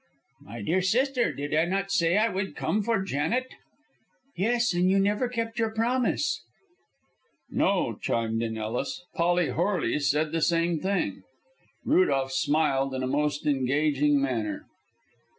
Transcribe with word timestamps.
"My 0.41 0.63
dear 0.63 0.81
sister, 0.81 1.31
did 1.31 1.53
I 1.53 1.65
not 1.65 1.91
say 1.91 2.17
I 2.17 2.27
would 2.27 2.55
come 2.55 2.81
for 2.81 3.03
Janet?" 3.03 3.53
"Yes, 4.35 4.73
and 4.73 4.89
you 4.89 4.97
never 4.97 5.29
kept 5.29 5.59
your 5.59 5.69
promise." 5.69 6.41
"No," 7.51 7.99
chimed 8.01 8.41
in 8.41 8.57
Ellis. 8.57 9.03
"Polly 9.13 9.49
Horley 9.49 9.99
said 9.99 10.31
the 10.31 10.41
same 10.41 10.79
thing." 10.79 11.21
Rudolph 11.85 12.31
smiled 12.31 12.95
in 12.95 13.03
a 13.03 13.07
most 13.07 13.45
engaging 13.45 14.19
manner. 14.19 14.65